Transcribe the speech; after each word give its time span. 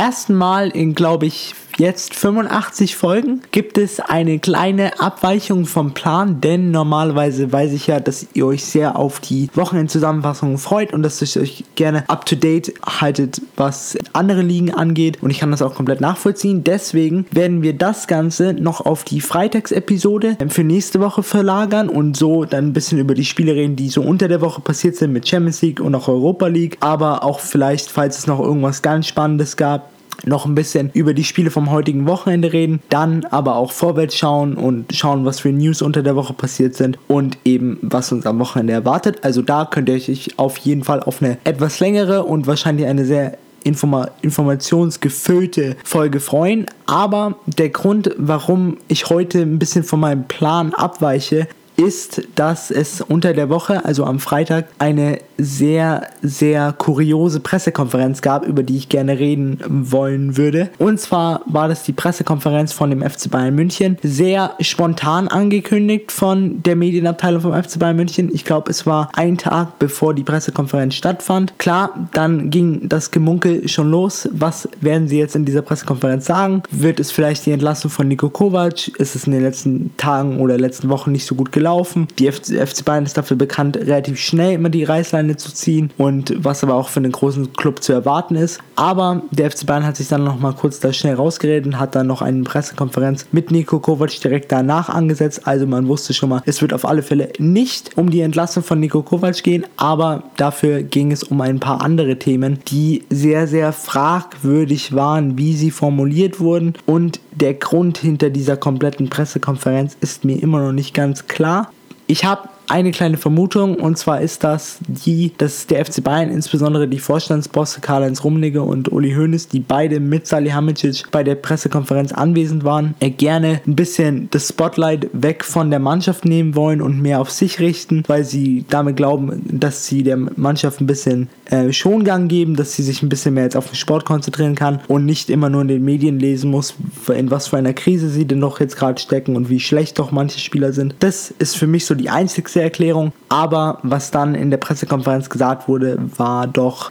ersten 0.00 0.34
Mal 0.34 0.70
in, 0.70 0.94
glaube 0.94 1.26
ich, 1.26 1.54
jetzt 1.80 2.14
85 2.14 2.96
Folgen 2.96 3.40
gibt 3.52 3.78
es 3.78 4.00
eine 4.00 4.38
kleine 4.38 5.00
Abweichung 5.00 5.66
vom 5.66 5.92
Plan, 5.92 6.40
denn 6.40 6.70
normalerweise 6.70 7.50
weiß 7.50 7.72
ich 7.72 7.86
ja, 7.86 8.00
dass 8.00 8.26
ihr 8.34 8.46
euch 8.46 8.64
sehr 8.64 8.96
auf 8.96 9.20
die 9.20 9.48
Wochenendzusammenfassung 9.54 10.58
freut 10.58 10.92
und 10.92 11.02
dass 11.02 11.22
ihr 11.22 11.42
euch 11.42 11.64
gerne 11.74 12.08
up 12.08 12.26
to 12.26 12.36
date 12.36 12.74
haltet, 12.84 13.40
was 13.56 13.96
andere 14.12 14.42
Ligen 14.42 14.74
angeht 14.74 15.22
und 15.22 15.30
ich 15.30 15.40
kann 15.40 15.50
das 15.50 15.62
auch 15.62 15.74
komplett 15.74 16.00
nachvollziehen. 16.00 16.64
Deswegen 16.64 17.26
werden 17.30 17.62
wir 17.62 17.72
das 17.72 18.06
Ganze 18.06 18.52
noch 18.52 18.80
auf 18.80 19.04
die 19.04 19.20
Freitagsepisode 19.20 20.36
für 20.48 20.64
nächste 20.64 21.00
Woche 21.00 21.22
verlagern 21.22 21.88
und 21.88 22.16
so 22.16 22.44
dann 22.44 22.68
ein 22.68 22.72
bisschen 22.72 22.98
über 22.98 23.14
die 23.14 23.24
Spiele 23.24 23.54
reden, 23.54 23.76
die 23.76 23.88
so 23.88 24.02
unter 24.02 24.28
der 24.28 24.40
Woche 24.40 24.60
passiert 24.60 24.96
sind 24.96 25.12
mit 25.12 25.28
Champions 25.28 25.62
League 25.62 25.80
und 25.80 25.94
auch 25.94 26.08
Europa 26.08 26.46
League, 26.46 26.76
aber 26.80 27.22
auch 27.22 27.40
vielleicht, 27.40 27.90
falls 27.90 28.18
es 28.18 28.26
noch 28.26 28.40
irgendwas 28.40 28.82
ganz 28.82 29.06
Spannendes 29.06 29.56
gab, 29.56 29.89
noch 30.26 30.46
ein 30.46 30.54
bisschen 30.54 30.90
über 30.92 31.14
die 31.14 31.24
Spiele 31.24 31.50
vom 31.50 31.70
heutigen 31.70 32.06
Wochenende 32.06 32.52
reden, 32.52 32.80
dann 32.88 33.24
aber 33.26 33.56
auch 33.56 33.72
vorwärts 33.72 34.16
schauen 34.16 34.54
und 34.54 34.94
schauen, 34.94 35.24
was 35.24 35.40
für 35.40 35.52
News 35.52 35.82
unter 35.82 36.02
der 36.02 36.16
Woche 36.16 36.32
passiert 36.32 36.74
sind 36.74 36.98
und 37.08 37.38
eben 37.44 37.78
was 37.82 38.12
uns 38.12 38.26
am 38.26 38.38
Wochenende 38.38 38.72
erwartet. 38.72 39.18
Also 39.22 39.42
da 39.42 39.64
könnt 39.64 39.88
ihr 39.88 39.94
euch 39.94 40.30
auf 40.36 40.56
jeden 40.58 40.84
Fall 40.84 41.00
auf 41.00 41.22
eine 41.22 41.38
etwas 41.44 41.80
längere 41.80 42.24
und 42.24 42.46
wahrscheinlich 42.46 42.86
eine 42.86 43.04
sehr 43.04 43.38
Informa 43.62 44.08
informationsgefüllte 44.22 45.76
Folge 45.84 46.20
freuen. 46.20 46.66
Aber 46.86 47.36
der 47.46 47.68
Grund, 47.68 48.10
warum 48.16 48.78
ich 48.88 49.10
heute 49.10 49.40
ein 49.42 49.58
bisschen 49.58 49.84
von 49.84 50.00
meinem 50.00 50.24
Plan 50.24 50.72
abweiche, 50.74 51.46
ist, 51.80 52.22
dass 52.34 52.70
es 52.70 53.00
unter 53.00 53.32
der 53.32 53.48
Woche, 53.48 53.84
also 53.84 54.04
am 54.04 54.18
Freitag, 54.18 54.66
eine 54.78 55.18
sehr, 55.38 56.08
sehr 56.20 56.74
kuriose 56.76 57.40
Pressekonferenz 57.40 58.20
gab, 58.20 58.46
über 58.46 58.62
die 58.62 58.76
ich 58.76 58.88
gerne 58.90 59.18
reden 59.18 59.58
wollen 59.66 60.36
würde. 60.36 60.68
Und 60.78 61.00
zwar 61.00 61.40
war 61.46 61.68
das 61.68 61.82
die 61.82 61.92
Pressekonferenz 61.92 62.72
von 62.72 62.90
dem 62.90 63.02
FC 63.02 63.30
Bayern 63.30 63.54
München. 63.54 63.96
Sehr 64.02 64.54
spontan 64.60 65.28
angekündigt 65.28 66.12
von 66.12 66.62
der 66.62 66.76
Medienabteilung 66.76 67.40
vom 67.40 67.54
FC 67.54 67.78
Bayern 67.78 67.96
München. 67.96 68.30
Ich 68.32 68.44
glaube, 68.44 68.70
es 68.70 68.84
war 68.84 69.08
ein 69.14 69.38
Tag 69.38 69.78
bevor 69.78 70.14
die 70.14 70.24
Pressekonferenz 70.24 70.94
stattfand. 70.94 71.58
Klar, 71.58 72.08
dann 72.12 72.50
ging 72.50 72.88
das 72.88 73.10
Gemunkel 73.10 73.68
schon 73.68 73.90
los. 73.90 74.28
Was 74.32 74.68
werden 74.80 75.08
sie 75.08 75.18
jetzt 75.18 75.34
in 75.34 75.46
dieser 75.46 75.62
Pressekonferenz 75.62 76.26
sagen? 76.26 76.62
Wird 76.70 77.00
es 77.00 77.10
vielleicht 77.10 77.46
die 77.46 77.52
Entlassung 77.52 77.90
von 77.90 78.06
Nico 78.06 78.28
Kovac? 78.28 78.88
Ist 78.88 79.16
es 79.16 79.26
in 79.26 79.32
den 79.32 79.42
letzten 79.42 79.96
Tagen 79.96 80.40
oder 80.40 80.58
letzten 80.58 80.90
Wochen 80.90 81.12
nicht 81.12 81.24
so 81.24 81.34
gut 81.34 81.52
gelaufen? 81.52 81.69
Die 82.18 82.30
FC 82.30 82.84
Bayern 82.84 83.04
ist 83.04 83.16
dafür 83.16 83.36
bekannt, 83.36 83.76
relativ 83.76 84.18
schnell 84.18 84.54
immer 84.54 84.68
die 84.68 84.84
Reißleine 84.84 85.00
Reißleine 85.00 85.36
zu 85.36 85.52
ziehen 85.52 85.90
und 85.98 86.34
was 86.38 86.62
aber 86.62 86.74
auch 86.74 86.88
für 86.88 87.00
einen 87.00 87.12
großen 87.12 87.52
Club 87.54 87.82
zu 87.82 87.92
erwarten 87.92 88.36
ist. 88.36 88.60
Aber 88.76 89.22
der 89.30 89.50
FC 89.50 89.66
Bayern 89.66 89.86
hat 89.86 89.96
sich 89.96 90.08
dann 90.08 90.24
noch 90.24 90.38
mal 90.38 90.52
kurz 90.52 90.80
da 90.80 90.92
schnell 90.92 91.14
rausgeredet 91.14 91.66
und 91.66 91.78
hat 91.78 91.94
dann 91.94 92.06
noch 92.06 92.22
eine 92.22 92.42
Pressekonferenz 92.42 93.26
mit 93.32 93.50
Nico 93.50 93.80
Kovac 93.80 94.20
direkt 94.20 94.52
danach 94.52 94.88
angesetzt. 94.88 95.46
Also 95.46 95.66
man 95.66 95.88
wusste 95.88 96.14
schon 96.14 96.30
mal, 96.30 96.42
es 96.46 96.62
wird 96.62 96.72
auf 96.72 96.84
alle 96.84 97.02
Fälle 97.02 97.30
nicht 97.38 97.96
um 97.96 98.10
die 98.10 98.20
Entlassung 98.20 98.62
von 98.62 98.80
Nico 98.80 99.02
Kovac 99.02 99.42
gehen, 99.42 99.64
aber 99.76 100.24
dafür 100.36 100.82
ging 100.82 101.12
es 101.12 101.22
um 101.22 101.40
ein 101.40 101.60
paar 101.60 101.82
andere 101.82 102.18
Themen, 102.18 102.58
die 102.68 103.04
sehr, 103.10 103.46
sehr 103.46 103.72
fragwürdig 103.72 104.94
waren, 104.94 105.38
wie 105.38 105.54
sie 105.54 105.70
formuliert 105.70 106.40
wurden 106.40 106.74
und 106.86 107.20
der 107.32 107.54
Grund 107.54 107.98
hinter 107.98 108.30
dieser 108.30 108.56
kompletten 108.56 109.08
Pressekonferenz 109.08 109.96
ist 110.00 110.24
mir 110.24 110.42
immer 110.42 110.60
noch 110.60 110.72
nicht 110.72 110.94
ganz 110.94 111.26
klar. 111.26 111.72
Ich 112.06 112.24
habe 112.24 112.48
eine 112.70 112.92
kleine 112.92 113.16
Vermutung 113.16 113.74
und 113.74 113.98
zwar 113.98 114.20
ist 114.20 114.44
das 114.44 114.78
die, 114.86 115.32
dass 115.36 115.66
der 115.66 115.84
FC 115.84 116.04
Bayern, 116.04 116.30
insbesondere 116.30 116.86
die 116.86 117.00
Vorstandsbosse 117.00 117.80
Karl-Heinz 117.80 118.22
Rummenigge 118.22 118.62
und 118.62 118.92
Uli 118.92 119.12
Hoeneß, 119.12 119.48
die 119.48 119.58
beide 119.58 119.98
mit 119.98 120.28
Salihamidzic 120.28 121.10
bei 121.10 121.24
der 121.24 121.34
Pressekonferenz 121.34 122.12
anwesend 122.12 122.62
waren, 122.62 122.94
er 123.00 123.10
gerne 123.10 123.60
ein 123.66 123.74
bisschen 123.74 124.28
das 124.30 124.48
Spotlight 124.48 125.10
weg 125.12 125.44
von 125.44 125.70
der 125.70 125.80
Mannschaft 125.80 126.24
nehmen 126.24 126.54
wollen 126.54 126.80
und 126.80 127.02
mehr 127.02 127.20
auf 127.20 127.32
sich 127.32 127.58
richten, 127.58 128.04
weil 128.06 128.24
sie 128.24 128.64
damit 128.68 128.96
glauben, 128.96 129.42
dass 129.50 129.86
sie 129.86 130.04
der 130.04 130.16
Mannschaft 130.16 130.80
ein 130.80 130.86
bisschen 130.86 131.28
äh, 131.46 131.72
Schongang 131.72 132.28
geben, 132.28 132.54
dass 132.54 132.74
sie 132.74 132.84
sich 132.84 133.02
ein 133.02 133.08
bisschen 133.08 133.34
mehr 133.34 133.44
jetzt 133.44 133.56
auf 133.56 133.66
den 133.66 133.74
Sport 133.74 134.04
konzentrieren 134.04 134.54
kann 134.54 134.80
und 134.86 135.06
nicht 135.06 135.28
immer 135.28 135.50
nur 135.50 135.62
in 135.62 135.68
den 135.68 135.84
Medien 135.84 136.20
lesen 136.20 136.52
muss, 136.52 136.74
in 137.12 137.32
was 137.32 137.48
für 137.48 137.56
einer 137.56 137.72
Krise 137.72 138.08
sie 138.08 138.26
denn 138.26 138.38
noch 138.38 138.60
jetzt 138.60 138.76
gerade 138.76 139.00
stecken 139.00 139.34
und 139.34 139.50
wie 139.50 139.58
schlecht 139.58 139.98
doch 139.98 140.12
manche 140.12 140.38
Spieler 140.38 140.72
sind. 140.72 140.94
Das 141.00 141.32
ist 141.36 141.56
für 141.56 141.66
mich 141.66 141.84
so 141.84 141.96
die 141.96 142.10
einzigste 142.10 142.59
Erklärung. 142.62 143.12
Aber 143.28 143.78
was 143.82 144.10
dann 144.10 144.34
in 144.34 144.50
der 144.50 144.58
Pressekonferenz 144.58 145.28
gesagt 145.30 145.68
wurde, 145.68 145.98
war 146.16 146.46
doch 146.46 146.90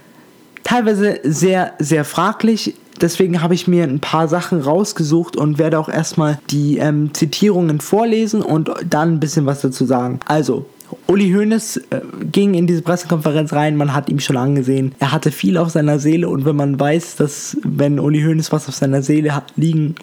teilweise 0.64 1.20
sehr, 1.24 1.74
sehr 1.80 2.06
fraglich. 2.06 2.76
Deswegen 3.02 3.42
habe 3.42 3.54
ich 3.54 3.68
mir 3.68 3.84
ein 3.84 4.00
paar 4.00 4.28
Sachen 4.28 4.62
rausgesucht 4.62 5.38
und 5.38 5.58
werde 5.58 5.80
auch 5.80 5.90
erstmal 5.90 6.40
die 6.50 6.78
ähm, 6.78 7.14
Zitierungen 7.14 7.80
vorlesen 7.80 8.42
und 8.42 8.70
dann 8.88 9.14
ein 9.14 9.20
bisschen 9.20 9.46
was 9.46 9.62
dazu 9.62 9.86
sagen. 9.86 10.20
Also, 10.26 10.66
Uli 11.08 11.32
Hoeneß 11.32 11.78
äh, 11.78 12.02
ging 12.32 12.54
in 12.54 12.68
diese 12.68 12.82
Pressekonferenz 12.82 13.54
rein, 13.54 13.76
man 13.76 13.94
hat 13.94 14.10
ihm 14.10 14.20
schon 14.20 14.38
angesehen, 14.38 14.94
er 15.00 15.12
hatte 15.12 15.32
viel 15.32 15.58
auf 15.58 15.70
seiner 15.70 16.00
Seele 16.00 16.30
und 16.30 16.46
wenn 16.46 16.56
man 16.56 16.80
weiß, 16.80 17.16
dass 17.16 17.58
wenn 17.64 18.00
Uli 18.00 18.22
Hoeneß 18.22 18.52
was 18.52 18.68
auf 18.68 18.76
seiner 18.76 19.02
Seele 19.02 19.36
hat, 19.36 19.54
liegen, 19.56 19.96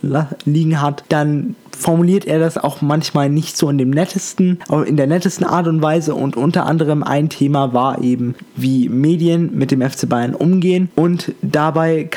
liegen 0.44 0.80
hat, 0.80 1.04
dann 1.08 1.54
formuliert 1.76 2.24
er 2.24 2.38
das 2.38 2.56
auch 2.56 2.80
manchmal 2.80 3.28
nicht 3.28 3.56
so 3.56 3.68
in 3.68 3.78
dem 3.78 3.90
nettesten, 3.90 4.58
in 4.86 4.96
der 4.96 5.06
nettesten 5.06 5.44
Art 5.44 5.66
und 5.66 5.82
Weise 5.82 6.14
und 6.14 6.36
unter 6.36 6.66
anderem 6.66 7.02
ein 7.02 7.28
Thema 7.28 7.74
war 7.74 8.02
eben, 8.02 8.34
wie 8.56 8.88
Medien 8.88 9.56
mit 9.56 9.70
dem 9.70 9.82
FC 9.82 10.08
Bayern 10.08 10.34
umgehen 10.34 10.88
und 10.96 11.34
dabei 11.42 12.08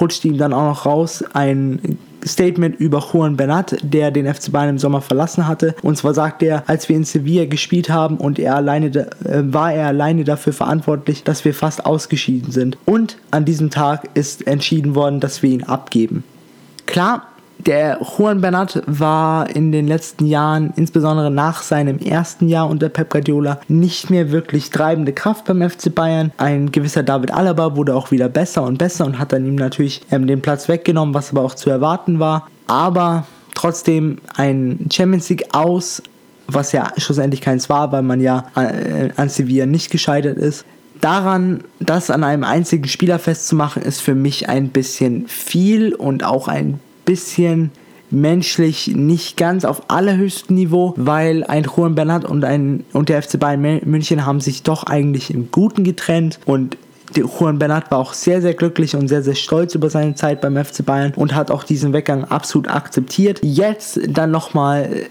rutscht 0.00 0.24
ihm 0.24 0.38
dann 0.38 0.52
auch 0.52 0.68
noch 0.68 0.86
raus 0.86 1.22
ein 1.34 1.98
Statement 2.26 2.76
über 2.76 3.04
Juan 3.12 3.36
Bernat, 3.36 3.76
der 3.82 4.10
den 4.10 4.32
FC 4.32 4.50
Bayern 4.52 4.70
im 4.70 4.78
Sommer 4.78 5.00
verlassen 5.00 5.46
hatte. 5.46 5.74
Und 5.82 5.96
zwar 5.96 6.14
sagt 6.14 6.42
er, 6.42 6.68
als 6.68 6.88
wir 6.88 6.96
in 6.96 7.04
Sevilla 7.04 7.44
gespielt 7.44 7.90
haben 7.90 8.16
und 8.16 8.38
er 8.38 8.56
alleine 8.56 8.86
äh, 8.86 9.06
war 9.52 9.72
er 9.72 9.88
alleine 9.88 10.24
dafür 10.24 10.52
verantwortlich, 10.52 11.24
dass 11.24 11.44
wir 11.44 11.54
fast 11.54 11.84
ausgeschieden 11.86 12.52
sind. 12.52 12.78
Und 12.84 13.18
an 13.30 13.44
diesem 13.44 13.70
Tag 13.70 14.08
ist 14.14 14.46
entschieden 14.46 14.94
worden, 14.94 15.20
dass 15.20 15.42
wir 15.42 15.50
ihn 15.50 15.64
abgeben. 15.64 16.24
Klar, 16.86 17.26
der 17.66 18.00
Juan 18.00 18.40
Bernat 18.40 18.82
war 18.86 19.48
in 19.54 19.72
den 19.72 19.86
letzten 19.86 20.26
Jahren, 20.26 20.72
insbesondere 20.76 21.30
nach 21.30 21.62
seinem 21.62 21.98
ersten 21.98 22.48
Jahr 22.48 22.68
unter 22.68 22.88
Pep 22.88 23.10
Guardiola, 23.10 23.60
nicht 23.68 24.10
mehr 24.10 24.30
wirklich 24.30 24.70
treibende 24.70 25.12
Kraft 25.12 25.46
beim 25.46 25.68
FC 25.68 25.94
Bayern. 25.94 26.32
Ein 26.36 26.72
gewisser 26.72 27.02
David 27.02 27.32
Alaba 27.32 27.76
wurde 27.76 27.94
auch 27.94 28.10
wieder 28.10 28.28
besser 28.28 28.62
und 28.62 28.78
besser 28.78 29.06
und 29.06 29.18
hat 29.18 29.32
dann 29.32 29.46
ihm 29.46 29.56
natürlich 29.56 30.02
ähm, 30.10 30.26
den 30.26 30.42
Platz 30.42 30.68
weggenommen, 30.68 31.14
was 31.14 31.30
aber 31.30 31.42
auch 31.42 31.54
zu 31.54 31.70
erwarten 31.70 32.18
war. 32.18 32.48
Aber 32.66 33.26
trotzdem 33.54 34.18
ein 34.36 34.88
Champions 34.92 35.28
League 35.28 35.46
aus, 35.52 36.02
was 36.46 36.72
ja 36.72 36.92
schlussendlich 36.98 37.40
keins 37.40 37.70
war, 37.70 37.92
weil 37.92 38.02
man 38.02 38.20
ja 38.20 38.46
äh, 38.56 39.10
an 39.16 39.28
Sevilla 39.28 39.66
nicht 39.66 39.90
gescheitert 39.90 40.36
ist. 40.36 40.64
Daran, 41.00 41.64
das 41.80 42.10
an 42.10 42.24
einem 42.24 42.44
einzigen 42.44 42.88
Spieler 42.88 43.18
festzumachen, 43.18 43.82
ist 43.82 44.00
für 44.00 44.14
mich 44.14 44.48
ein 44.48 44.68
bisschen 44.68 45.26
viel 45.28 45.94
und 45.94 46.24
auch 46.24 46.48
ein 46.48 46.80
bisschen 47.04 47.70
menschlich 48.10 48.88
nicht 48.88 49.36
ganz 49.36 49.64
auf 49.64 49.90
allerhöchstem 49.90 50.54
Niveau, 50.56 50.94
weil 50.96 51.44
ein 51.44 51.64
Juan 51.64 51.94
Bernat 51.94 52.24
und, 52.24 52.44
ein, 52.44 52.84
und 52.92 53.08
der 53.08 53.22
FC 53.22 53.38
Bayern 53.38 53.80
München 53.84 54.24
haben 54.24 54.40
sich 54.40 54.62
doch 54.62 54.84
eigentlich 54.84 55.32
im 55.32 55.50
Guten 55.50 55.84
getrennt 55.84 56.38
und 56.44 56.76
Juan 57.16 57.58
Bernat 57.58 57.90
war 57.90 57.98
auch 57.98 58.12
sehr, 58.12 58.40
sehr 58.40 58.54
glücklich 58.54 58.96
und 58.96 59.08
sehr, 59.08 59.22
sehr 59.22 59.34
stolz 59.34 59.74
über 59.74 59.90
seine 59.90 60.14
Zeit 60.14 60.40
beim 60.40 60.62
FC 60.62 60.84
Bayern 60.84 61.12
und 61.14 61.34
hat 61.34 61.50
auch 61.50 61.62
diesen 61.64 61.92
Weggang 61.92 62.24
absolut 62.24 62.68
akzeptiert. 62.68 63.40
Jetzt 63.42 64.00
dann 64.08 64.30
nochmal 64.30 65.06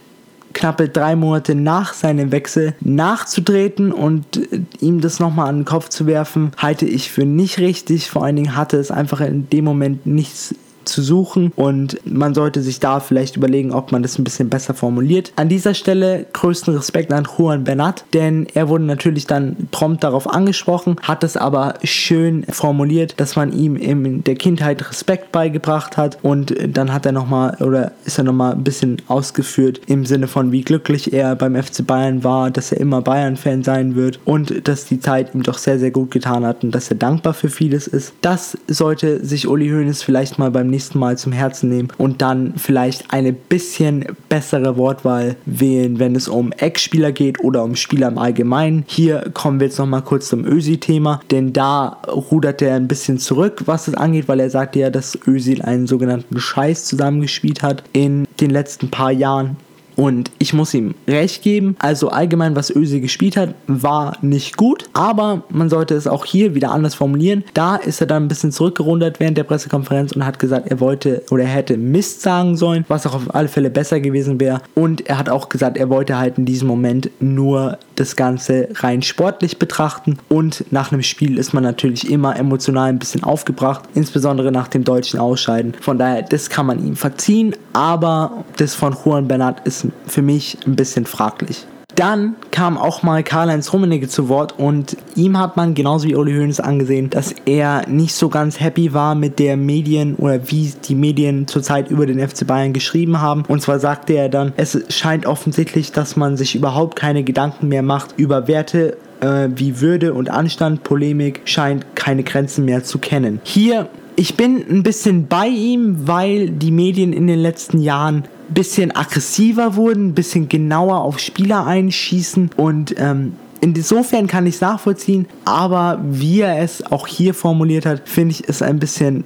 knappe 0.54 0.90
drei 0.90 1.16
Monate 1.16 1.56
nach 1.56 1.94
seinem 1.94 2.32
Wechsel 2.32 2.76
nachzutreten 2.82 3.92
und 3.92 4.40
ihm 4.80 5.02
das 5.02 5.20
nochmal 5.20 5.50
an 5.50 5.60
den 5.60 5.66
Kopf 5.66 5.90
zu 5.90 6.06
werfen, 6.06 6.52
halte 6.58 6.86
ich 6.86 7.12
für 7.12 7.26
nicht 7.26 7.60
richtig. 7.60 8.10
Vor 8.10 8.24
allen 8.24 8.36
Dingen 8.36 8.56
hatte 8.56 8.78
es 8.78 8.92
einfach 8.92 9.22
in 9.22 9.50
dem 9.50 9.66
Moment 9.66 10.06
nichts 10.06 10.56
zu 10.86 11.02
suchen 11.02 11.52
und 11.56 12.00
man 12.06 12.34
sollte 12.34 12.62
sich 12.62 12.80
da 12.80 13.00
vielleicht 13.00 13.38
überlegen, 13.38 13.72
ob 13.72 13.92
man 13.92 14.04
das 14.04 14.18
ein 14.18 14.24
bisschen 14.24 14.50
besser 14.50 14.74
formuliert. 14.74 15.32
An 15.36 15.50
dieser 15.50 15.74
Stelle 15.74 16.26
größten 16.34 16.76
Respekt 16.76 17.12
an 17.14 17.28
Juan 17.38 17.64
Bernat, 17.64 18.06
denn 18.14 18.48
er 18.54 18.70
wurde 18.70 18.84
natürlich 18.84 19.28
dann 19.28 19.68
prompt 19.72 20.04
darauf 20.04 20.30
angesprochen, 20.30 20.98
hat 21.02 21.24
es 21.24 21.38
aber 21.38 21.76
schön 21.84 22.46
formuliert, 22.50 23.16
dass 23.18 23.36
man 23.36 23.52
ihm 23.54 23.76
in 23.76 24.24
der 24.24 24.36
Kindheit 24.36 24.90
Respekt 24.90 25.32
beigebracht 25.32 25.98
hat 25.98 26.18
und 26.22 26.56
dann 26.68 26.94
hat 26.94 27.06
er 27.06 27.12
nochmal 27.12 27.58
oder 27.60 27.92
ist 28.06 28.18
er 28.18 28.24
nochmal 28.24 28.54
ein 28.54 28.64
bisschen 28.64 28.98
ausgeführt 29.08 29.82
im 29.88 30.06
Sinne 30.06 30.28
von 30.28 30.52
wie 30.52 30.62
glücklich 30.62 31.14
er 31.14 31.36
beim 31.36 31.62
FC 31.62 31.86
Bayern 31.86 32.24
war, 32.24 32.52
dass 32.52 32.72
er 32.72 32.80
immer 32.80 33.02
Bayern-Fan 33.02 33.64
sein 33.64 33.96
wird 33.96 34.20
und 34.26 34.68
dass 34.68 34.86
die 34.86 35.00
Zeit 35.00 35.34
ihm 35.34 35.44
doch 35.44 35.58
sehr, 35.58 35.80
sehr 35.80 35.92
gut 35.92 36.12
getan 36.12 36.46
hat 36.46 36.64
und 36.64 36.72
dass 36.72 36.90
er 36.90 36.98
dankbar 36.98 37.34
für 37.34 37.50
vieles 37.50 37.88
ist. 37.88 38.14
Das 38.22 38.58
sollte 38.68 39.26
sich 39.26 39.48
Uli 39.48 39.70
Hoeneß 39.70 40.04
vielleicht 40.04 40.40
mal 40.40 40.52
beim 40.52 40.70
nächsten 40.74 41.00
Mal 41.00 41.18
zum 41.18 41.32
Herzen 41.32 41.70
nehmen 41.70 41.90
und 41.98 42.22
dann 42.22 42.54
vielleicht 42.58 43.14
eine 43.14 43.32
bisschen 43.32 44.06
bessere 44.28 44.76
Wortwahl 44.78 45.36
wählen, 45.46 46.00
wenn 46.00 46.16
es 46.16 46.28
um 46.28 46.52
Ex-Spieler 46.52 47.12
geht 47.12 47.40
oder 47.44 47.64
um 47.64 47.76
Spieler 47.76 48.08
im 48.08 48.18
Allgemeinen. 48.18 48.84
Hier 48.88 49.30
kommen 49.34 49.60
wir 49.60 49.68
jetzt 49.68 49.78
nochmal 49.78 50.02
kurz 50.02 50.30
zum 50.30 50.46
Ösi-Thema, 50.46 51.22
denn 51.32 51.54
da 51.54 51.98
rudert 52.08 52.62
er 52.62 52.76
ein 52.76 52.88
bisschen 52.88 53.20
zurück, 53.20 53.64
was 53.66 53.88
es 53.88 53.94
angeht, 53.96 54.28
weil 54.28 54.40
er 54.40 54.50
sagte 54.50 54.80
ja, 54.80 54.90
dass 54.90 55.18
Özil 55.28 55.62
einen 55.62 55.88
sogenannten 55.88 56.40
Scheiß 56.40 56.86
zusammengespielt 56.86 57.62
hat 57.62 57.84
in 57.94 58.28
den 58.42 58.50
letzten 58.50 58.90
paar 58.90 59.12
Jahren. 59.12 59.58
Und 59.96 60.32
ich 60.40 60.54
muss 60.54 60.74
ihm 60.74 60.96
recht 61.08 61.44
geben. 61.44 61.76
Also 61.80 62.10
allgemein, 62.10 62.56
was 62.56 62.76
Öse 62.76 63.00
gespielt 63.00 63.38
hat, 63.38 63.56
war 63.68 64.18
nicht 64.22 64.58
gut. 64.58 64.86
Aber 64.94 65.44
man 65.50 65.70
sollte 65.70 65.96
es 65.96 66.08
auch 66.08 66.26
hier 66.26 66.56
wieder 66.56 66.72
anders 66.72 66.96
formulieren. 66.96 67.44
Da 67.54 67.76
ist 67.76 68.02
er 68.02 68.08
dann 68.08 68.24
ein 68.24 68.28
bisschen 68.28 68.52
zurückgerundert 68.52 69.20
während 69.20 69.38
der 69.38 69.44
Pressekonferenz 69.44 70.14
und 70.14 70.26
hat 70.26 70.40
gesagt, 70.40 70.68
er 70.70 70.80
wollte 70.80 71.24
oder 71.32 71.44
er 71.44 71.50
hätte 71.50 71.78
Mist 71.78 72.22
sagen 72.22 72.58
sollen, 72.58 72.86
was 72.88 73.06
auch 73.06 73.16
auf 73.16 73.34
alle 73.34 73.48
Fälle 73.48 73.70
besser 73.70 74.00
gewesen 74.00 74.40
wäre. 74.40 74.62
Und 74.76 75.08
er 75.08 75.18
hat 75.18 75.30
auch 75.30 75.50
gesagt, 75.50 75.78
er 75.78 75.90
wollte 75.90 76.18
halt 76.18 76.38
in 76.38 76.46
diesem 76.46 76.68
Moment 76.68 77.10
nur 77.20 77.78
das 77.96 78.16
Ganze 78.16 78.70
rein 78.76 79.02
sportlich 79.02 79.60
betrachten. 79.60 80.18
Und 80.30 80.66
nach 80.72 80.92
einem 80.92 81.04
Spiel 81.04 81.38
ist 81.38 81.54
man 81.54 81.64
natürlich 81.64 82.10
immer 82.10 82.38
emotional 82.38 82.90
ein 82.90 83.00
bisschen 83.00 83.24
aufgebracht, 83.24 83.84
insbesondere 83.94 84.52
nach 84.52 84.68
dem 84.68 84.84
deutschen 84.84 85.20
Ausscheiden. 85.20 85.74
Von 85.80 85.98
daher, 85.98 86.24
das 86.24 86.50
kann 86.50 86.66
man 86.66 86.86
ihm 86.86 86.96
verziehen. 86.96 87.56
Aber 87.74 88.44
das 88.58 88.76
von 88.76 88.96
Juan 89.04 89.28
Bernat 89.28 89.66
für 90.08 90.22
mich 90.22 90.58
ein 90.66 90.76
bisschen 90.76 91.06
fraglich. 91.06 91.66
Dann 91.96 92.36
kam 92.50 92.78
auch 92.78 93.04
mal 93.04 93.24
Karl-Heinz 93.24 93.72
Rummenigge 93.72 94.08
zu 94.08 94.28
Wort 94.28 94.56
und 94.58 94.98
ihm 95.16 95.38
hat 95.38 95.58
man 95.58 95.76
genauso 95.76 96.08
wie 96.08 96.16
Uli 96.16 96.34
Hoeneß 96.34 96.60
angesehen, 96.60 97.12
dass 97.12 97.36
er 97.46 97.88
nicht 97.88 98.16
so 98.16 98.30
ganz 98.30 98.60
happy 98.60 98.94
war 98.94 99.14
mit 99.14 99.38
der 99.38 99.58
Medien 99.58 100.16
oder 100.16 100.50
wie 100.50 100.74
die 100.86 100.96
Medien 100.96 101.48
zurzeit 101.48 101.92
über 101.92 102.08
den 102.08 102.20
FC 102.28 102.48
Bayern 102.48 102.74
geschrieben 102.74 103.22
haben. 103.22 103.44
Und 103.48 103.62
zwar 103.62 103.80
sagte 103.80 104.14
er 104.14 104.30
dann, 104.30 104.54
es 104.58 104.80
scheint 104.90 105.28
offensichtlich, 105.28 105.92
dass 105.92 106.16
man 106.16 106.36
sich 106.36 106.56
überhaupt 106.56 106.96
keine 106.96 107.24
Gedanken 107.24 107.68
mehr 107.68 107.84
macht 107.84 108.16
über 108.18 108.48
Werte 108.48 108.98
äh, 109.22 109.50
wie 109.56 109.80
Würde 109.80 110.16
und 110.16 110.32
Anstand. 110.32 110.84
Polemik 110.84 111.42
scheint 111.46 111.96
keine 111.96 112.24
Grenzen 112.24 112.66
mehr 112.66 112.84
zu 112.84 112.98
kennen. 112.98 113.40
Hier 113.44 113.88
ich 114.16 114.36
bin 114.36 114.64
ein 114.70 114.84
bisschen 114.84 115.28
bei 115.28 115.48
ihm, 115.48 116.08
weil 116.08 116.50
die 116.50 116.72
Medien 116.72 117.14
in 117.14 117.26
den 117.26 117.40
letzten 117.40 117.82
Jahren 117.82 118.26
bisschen 118.50 118.96
aggressiver 118.96 119.76
wurden, 119.76 120.10
ein 120.10 120.16
bisschen 120.16 120.50
genauer 120.50 121.02
auf 121.02 121.20
Spieler 121.20 121.66
einschießen. 121.66 122.52
Und 122.58 122.96
ähm, 122.98 123.34
Insofern 123.64 124.28
kann 124.28 124.46
ich 124.46 124.56
es 124.56 124.62
nachvollziehen, 124.62 125.26
aber 125.46 125.98
wie 126.04 126.42
er 126.42 126.60
es 126.60 126.86
auch 126.92 127.08
hier 127.08 127.34
formuliert 127.34 127.86
hat, 127.86 128.10
finde 128.10 128.36
ich 128.36 128.50
es 128.50 128.62
ein 128.62 128.78
bisschen 128.78 129.24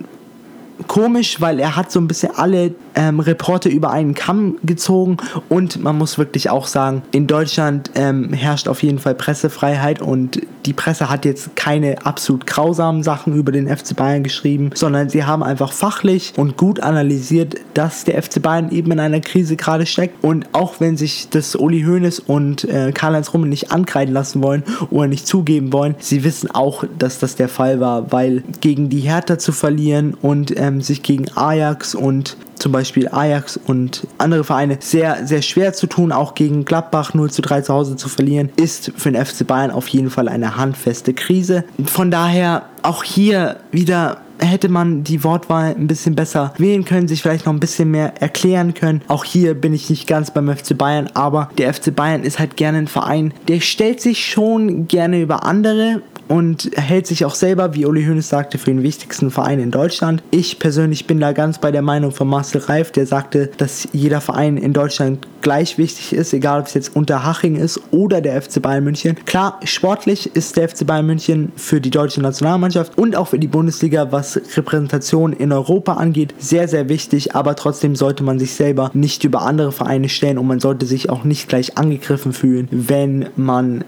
komisch, 0.86 1.42
weil 1.42 1.60
er 1.60 1.76
hat 1.76 1.92
so 1.92 2.00
ein 2.00 2.08
bisschen 2.08 2.36
alle 2.36 2.76
ähm, 2.98 3.20
Reporter 3.20 3.70
über 3.70 3.92
einen 3.92 4.16
Kamm 4.16 4.58
gezogen. 4.64 5.18
Und 5.48 5.82
man 5.82 5.98
muss 5.98 6.18
wirklich 6.18 6.50
auch 6.50 6.68
sagen, 6.68 7.04
in 7.12 7.28
Deutschland 7.28 7.92
ähm, 7.96 8.34
herrscht 8.34 8.68
auf 8.68 8.84
jeden 8.84 9.00
Fall 9.00 9.16
Pressefreiheit. 9.16 10.02
Und 10.02 10.42
die 10.66 10.74
Presse 10.74 11.10
hat 11.10 11.24
jetzt 11.24 11.56
keine 11.56 12.06
absolut 12.06 12.48
grausamen 12.48 13.04
Sachen 13.04 13.36
über 13.36 13.52
den 13.52 13.68
FC 13.68 13.96
Bayern 13.96 14.24
geschrieben, 14.24 14.72
sondern 14.74 15.10
sie 15.10 15.24
haben 15.24 15.44
einfach 15.44 15.72
fachlich 15.72 16.34
und 16.36 16.58
gut 16.58 16.82
analysiert, 16.82 17.56
dass 17.76 18.04
der 18.04 18.22
FC 18.22 18.42
Bayern 18.42 18.72
eben 18.72 18.92
in 18.92 19.00
einer 19.00 19.22
Krise 19.22 19.56
gerade 19.56 19.86
steckt. 19.86 20.24
Und 20.24 20.48
auch 20.54 20.80
wenn 20.80 20.98
sich 20.98 21.30
das 21.30 21.56
Uli 21.56 21.84
Hoeneß 21.84 22.20
und 22.20 22.64
äh, 22.64 22.92
Karl-Heinz 22.92 23.34
Rummel 23.34 23.50
nicht 23.50 23.72
ankreiden 23.72 24.14
lassen 24.14 24.42
wollen 24.42 24.64
oder 24.90 25.08
nicht 25.08 25.28
zugeben 25.28 25.72
wollen, 25.72 25.96
sie 26.00 26.24
wissen 26.24 26.50
auch, 26.50 26.84
dass 26.98 27.20
das 27.20 27.36
der 27.36 27.48
Fall 27.48 27.80
war, 27.80 28.12
weil 28.12 28.44
gegen 28.60 28.90
die 28.90 29.02
Hertha 29.02 29.38
zu 29.38 29.52
verlieren 29.52 30.16
und 30.20 30.58
ähm, 30.60 30.82
sich 30.82 31.04
gegen 31.04 31.26
Ajax 31.36 31.94
und 31.94 32.36
zum 32.60 32.72
Beispiel 32.72 33.08
Ajax 33.10 33.58
und 33.58 34.08
andere 34.18 34.44
Vereine 34.44 34.78
sehr, 34.80 35.26
sehr 35.26 35.42
schwer 35.42 35.74
zu 35.74 35.88
tun, 35.88 36.12
auch 36.12 36.36
gegen 36.36 36.66
Gladbach 36.66 37.14
0 37.14 37.32
zu 37.32 37.42
3 37.42 37.62
zu 37.62 37.74
Hause 37.74 37.96
zu 37.96 38.10
verlieren, 38.10 38.50
ist 38.56 38.92
für 38.96 39.12
den 39.12 39.24
FC 39.24 39.46
Bayern 39.46 39.72
auf 39.72 39.88
jeden 39.88 40.10
Fall 40.10 40.28
eine 40.28 40.58
handfeste 40.58 41.14
Krise. 41.14 41.64
Von 41.86 42.12
daher 42.12 42.64
auch 42.84 43.04
hier 43.04 43.58
wieder 43.72 44.22
hätte 44.40 44.70
man 44.70 45.04
die 45.04 45.24
Wortwahl 45.24 45.76
ein 45.76 45.88
bisschen 45.88 46.16
besser 46.16 46.54
wählen 46.58 46.86
können, 46.86 47.08
sich 47.08 47.22
vielleicht 47.22 47.46
noch 47.46 47.54
ein 47.54 47.60
bisschen 47.60 47.92
mehr 47.92 48.22
erklären 48.22 48.74
können. 48.74 49.02
Auch 49.08 49.24
hier 49.24 49.54
bin 49.56 49.74
ich 49.74 49.90
nicht 49.90 50.08
ganz 50.08 50.32
beim 50.32 50.56
FC 50.56 50.78
Bayern, 50.78 51.10
aber 51.14 51.50
der 51.58 51.74
FC 51.74 51.96
Bayern 51.96 52.24
ist 52.24 52.40
halt 52.40 52.56
gerne 52.56 52.80
ein 52.80 52.88
Verein, 52.88 53.34
der 53.48 53.60
stellt 53.60 54.02
sich 54.02 54.26
schon 54.26 54.88
gerne 54.88 55.22
über 55.22 55.44
andere 55.44 56.02
und 56.28 56.72
hält 56.76 57.08
sich 57.08 57.26
auch 57.26 57.36
selber, 57.36 57.74
wie 57.74 57.86
Uli 57.86 58.06
Hoeneß 58.06 58.30
sagte, 58.30 58.58
für 58.58 58.72
den 58.72 58.84
wichtigsten 58.84 59.32
Verein 59.32 59.60
in 59.60 59.72
Deutschland. 59.72 60.24
Ich 60.32 60.60
persönlich 60.60 61.08
bin 61.08 61.20
da 61.20 61.32
ganz 61.32 61.60
bei 61.60 61.72
der 61.72 61.82
Meinung 61.82 62.12
von 62.12 62.28
Marcel 62.28 62.62
Reif, 62.62 62.92
der 62.92 63.06
sagte, 63.06 63.50
dass 63.58 63.88
jeder 63.94 64.22
Verein 64.22 64.58
in 64.58 64.74
Deutschland 64.74 65.28
gleich 65.42 65.78
wichtig 65.78 66.14
ist, 66.14 66.34
egal 66.34 66.62
ob 66.62 66.68
es 66.68 66.74
jetzt 66.74 66.96
Unterhaching 66.96 67.56
ist 67.56 67.80
oder 67.92 68.22
der 68.22 68.42
FC 68.42 68.62
Bayern 68.62 68.84
München. 68.84 69.16
Klar, 69.26 69.60
sportlich 69.64 70.36
ist 70.36 70.58
der 70.58 70.70
FC 70.70 70.86
Bayern 70.86 71.06
München 71.06 71.52
für 71.56 71.80
die 71.80 71.90
deutsche 71.90 72.22
Nationalmannschaft 72.22 72.98
und 72.98 73.16
auch 73.16 73.30
für 73.30 73.40
die 73.40 73.48
Bundesliga, 73.48 74.12
was 74.12 74.40
Repräsentation 74.56 75.34
in 75.34 75.52
Europa 75.52 75.94
angeht, 75.94 76.34
sehr, 76.38 76.68
sehr 76.68 76.90
wichtig, 76.90 77.36
aber 77.36 77.56
trotzdem 77.56 77.96
sollte 77.96 78.24
man 78.24 78.40
sich 78.40 78.54
selber 78.54 78.92
nicht 78.94 79.24
über 79.24 79.42
andere 79.44 79.72
Vereine 79.72 80.10
stellen 80.10 80.38
und 80.38 80.48
man 80.48 80.60
sollte 80.60 80.86
sich 80.86 81.10
auch 81.10 81.24
nicht 81.24 81.48
gleich 81.48 81.78
angegriffen 81.78 82.34
fühlen, 82.34 82.68
wenn 82.72 83.28
man 83.36 83.84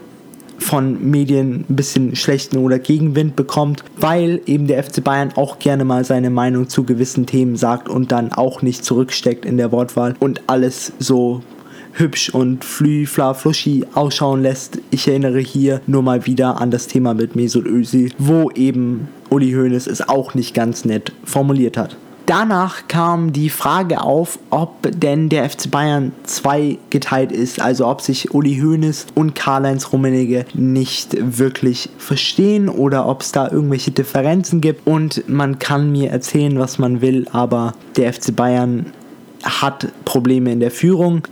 von 0.60 1.10
Medien 1.10 1.64
ein 1.68 1.76
bisschen 1.76 2.14
schlechten 2.14 2.58
oder 2.58 2.78
Gegenwind 2.78 3.34
bekommt, 3.34 3.84
weil 3.96 4.40
eben 4.46 4.66
der 4.66 4.82
FC 4.82 5.02
Bayern 5.02 5.32
auch 5.36 5.58
gerne 5.58 5.84
mal 5.84 6.04
seine 6.04 6.30
Meinung 6.30 6.68
zu 6.68 6.84
gewissen 6.84 7.26
Themen 7.26 7.56
sagt 7.56 7.88
und 7.88 8.12
dann 8.12 8.32
auch 8.32 8.62
nicht 8.62 8.84
zurücksteckt 8.84 9.44
in 9.44 9.56
der 9.56 9.72
Wortwahl 9.72 10.14
und 10.20 10.42
alles 10.46 10.92
so 10.98 11.42
hübsch 11.94 12.30
und 12.30 12.64
flü, 12.64 13.06
fla, 13.06 13.34
fluschi 13.34 13.84
ausschauen 13.94 14.42
lässt. 14.42 14.78
Ich 14.90 15.08
erinnere 15.08 15.40
hier 15.40 15.80
nur 15.86 16.02
mal 16.02 16.26
wieder 16.26 16.60
an 16.60 16.70
das 16.70 16.86
Thema 16.86 17.14
mit 17.14 17.36
Mesut 17.36 17.66
Özil, 17.66 18.12
wo 18.18 18.50
eben 18.50 19.08
Uli 19.30 19.52
Hoeneß 19.52 19.86
es 19.86 20.08
auch 20.08 20.34
nicht 20.34 20.54
ganz 20.54 20.84
nett 20.84 21.12
formuliert 21.24 21.76
hat. 21.76 21.96
Danach 22.30 22.86
kam 22.86 23.32
die 23.32 23.50
Frage 23.50 24.02
auf, 24.02 24.38
ob 24.50 24.88
denn 24.88 25.28
der 25.30 25.50
FC 25.50 25.68
Bayern 25.68 26.12
zweigeteilt 26.22 27.32
ist, 27.32 27.60
also 27.60 27.88
ob 27.88 28.02
sich 28.02 28.32
Uli 28.32 28.60
Hoeneß 28.60 29.06
und 29.16 29.34
Karl-Heinz 29.34 29.92
Rummenigge 29.92 30.44
nicht 30.54 31.16
wirklich 31.18 31.88
verstehen 31.98 32.68
oder 32.68 33.08
ob 33.08 33.22
es 33.22 33.32
da 33.32 33.50
irgendwelche 33.50 33.90
Differenzen 33.90 34.60
gibt. 34.60 34.86
Und 34.86 35.28
man 35.28 35.58
kann 35.58 35.90
mir 35.90 36.10
erzählen, 36.10 36.56
was 36.56 36.78
man 36.78 37.00
will, 37.00 37.26
aber 37.32 37.72
der 37.96 38.12
FC 38.12 38.36
Bayern 38.36 38.92
hat 39.42 39.88
Probleme 40.04 40.52
in 40.52 40.60
der 40.60 40.70
Führung 40.70 41.26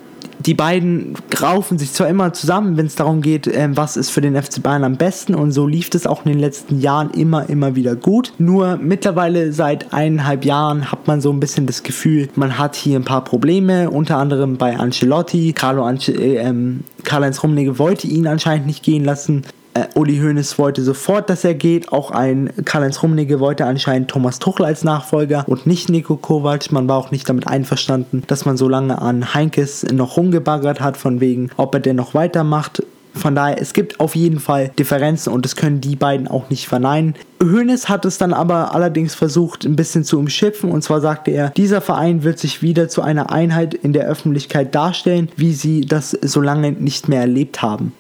die 0.48 0.54
beiden 0.54 1.12
raufen 1.42 1.78
sich 1.78 1.92
zwar 1.92 2.08
immer 2.08 2.32
zusammen, 2.32 2.78
wenn 2.78 2.86
es 2.86 2.94
darum 2.94 3.20
geht, 3.20 3.46
äh, 3.46 3.68
was 3.72 3.98
ist 3.98 4.08
für 4.08 4.22
den 4.22 4.34
FC 4.34 4.62
Bayern 4.62 4.82
am 4.82 4.96
besten 4.96 5.34
und 5.34 5.52
so 5.52 5.66
lief 5.66 5.90
es 5.94 6.06
auch 6.06 6.24
in 6.24 6.32
den 6.32 6.40
letzten 6.40 6.80
Jahren 6.80 7.10
immer, 7.10 7.50
immer 7.50 7.76
wieder 7.76 7.94
gut. 7.96 8.32
Nur 8.38 8.78
mittlerweile 8.78 9.52
seit 9.52 9.92
eineinhalb 9.92 10.46
Jahren 10.46 10.90
hat 10.90 11.06
man 11.06 11.20
so 11.20 11.30
ein 11.30 11.38
bisschen 11.38 11.66
das 11.66 11.82
Gefühl, 11.82 12.30
man 12.34 12.56
hat 12.56 12.76
hier 12.76 12.98
ein 12.98 13.04
paar 13.04 13.24
Probleme, 13.24 13.90
unter 13.90 14.16
anderem 14.16 14.56
bei 14.56 14.78
Ancelotti. 14.78 15.52
Carlo 15.52 15.84
Ance 15.84 16.12
äh, 16.12 16.36
ähm, 16.36 16.80
Karl-Heinz 17.04 17.42
Rummenigge 17.42 17.78
wollte 17.78 18.06
ihn 18.06 18.26
anscheinend 18.26 18.66
nicht 18.66 18.82
gehen 18.82 19.04
lassen. 19.04 19.42
Äh, 19.78 19.88
Uli 19.94 20.18
Hoeneß 20.18 20.58
wollte 20.58 20.82
sofort, 20.82 21.30
dass 21.30 21.44
er 21.44 21.54
geht. 21.54 21.92
Auch 21.92 22.10
ein 22.10 22.50
Karl-Heinz 22.64 23.02
Rummenigge 23.02 23.38
wollte 23.38 23.64
anscheinend 23.64 24.10
Thomas 24.10 24.38
Tuchel 24.38 24.66
als 24.66 24.82
Nachfolger 24.82 25.44
und 25.46 25.66
nicht 25.66 25.88
Nico 25.88 26.16
Kovac. 26.16 26.72
Man 26.72 26.88
war 26.88 26.96
auch 26.96 27.10
nicht 27.10 27.28
damit 27.28 27.46
einverstanden, 27.46 28.24
dass 28.26 28.44
man 28.44 28.56
so 28.56 28.68
lange 28.68 29.00
an 29.00 29.34
Heinkes 29.34 29.84
noch 29.92 30.16
rumgebaggert 30.16 30.80
hat, 30.80 30.96
von 30.96 31.20
wegen, 31.20 31.50
ob 31.56 31.74
er 31.74 31.80
denn 31.80 31.96
noch 31.96 32.14
weitermacht. 32.14 32.82
Von 33.14 33.34
daher, 33.34 33.60
es 33.60 33.72
gibt 33.72 34.00
auf 34.00 34.14
jeden 34.14 34.38
Fall 34.38 34.70
Differenzen 34.78 35.32
und 35.32 35.44
das 35.44 35.56
können 35.56 35.80
die 35.80 35.96
beiden 35.96 36.28
auch 36.28 36.50
nicht 36.50 36.66
verneinen. 36.66 37.14
Hoeneß 37.42 37.88
hat 37.88 38.04
es 38.04 38.18
dann 38.18 38.32
aber 38.32 38.74
allerdings 38.74 39.14
versucht, 39.14 39.64
ein 39.64 39.76
bisschen 39.76 40.04
zu 40.04 40.18
umschiffen 40.18 40.70
und 40.70 40.82
zwar 40.82 41.00
sagte 41.00 41.30
er, 41.30 41.50
dieser 41.50 41.80
Verein 41.80 42.22
wird 42.22 42.38
sich 42.38 42.62
wieder 42.62 42.88
zu 42.88 43.02
einer 43.02 43.32
Einheit 43.32 43.74
in 43.74 43.92
der 43.92 44.06
Öffentlichkeit 44.06 44.74
darstellen, 44.74 45.30
wie 45.36 45.52
sie 45.52 45.80
das 45.80 46.10
so 46.10 46.40
lange 46.40 46.72
nicht 46.72 47.08
mehr 47.08 47.20
erlebt 47.20 47.60
haben. 47.60 47.92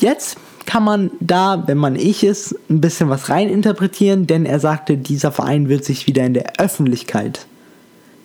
Jetzt 0.00 0.38
kann 0.66 0.84
man 0.84 1.10
da, 1.20 1.64
wenn 1.66 1.78
man 1.78 1.96
ich 1.96 2.24
ist, 2.24 2.54
ein 2.68 2.80
bisschen 2.80 3.08
was 3.08 3.28
reininterpretieren, 3.28 4.26
denn 4.26 4.46
er 4.46 4.60
sagte, 4.60 4.96
dieser 4.96 5.32
Verein 5.32 5.68
wird 5.68 5.84
sich 5.84 6.06
wieder 6.06 6.24
in 6.24 6.34
der 6.34 6.58
Öffentlichkeit 6.58 7.46